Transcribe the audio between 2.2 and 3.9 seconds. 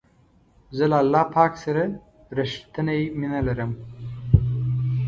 رښتنی مینه لرم.